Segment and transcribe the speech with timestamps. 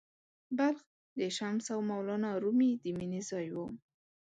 [0.57, 0.79] بلخ
[1.19, 3.57] د “شمس او مولانا رومي” د مینې ځای و.